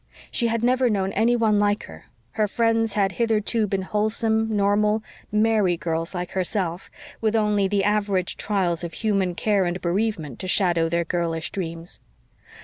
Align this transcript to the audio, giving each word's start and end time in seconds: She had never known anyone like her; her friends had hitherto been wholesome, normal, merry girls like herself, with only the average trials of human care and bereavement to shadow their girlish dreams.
She 0.31 0.47
had 0.47 0.63
never 0.63 0.89
known 0.89 1.13
anyone 1.13 1.59
like 1.59 1.83
her; 1.83 2.05
her 2.31 2.47
friends 2.47 2.93
had 2.93 3.11
hitherto 3.11 3.67
been 3.67 3.83
wholesome, 3.83 4.49
normal, 4.57 5.03
merry 5.31 5.77
girls 5.77 6.15
like 6.15 6.31
herself, 6.31 6.89
with 7.21 7.35
only 7.35 7.67
the 7.67 7.83
average 7.83 8.35
trials 8.35 8.83
of 8.83 8.93
human 8.93 9.35
care 9.35 9.63
and 9.65 9.79
bereavement 9.79 10.39
to 10.39 10.47
shadow 10.47 10.89
their 10.89 11.05
girlish 11.05 11.51
dreams. 11.51 11.99